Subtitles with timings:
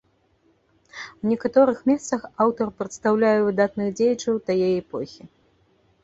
[1.25, 5.23] У некаторых месцах аўтар прадстаўляе выдатных дзеячаў тае эпохі.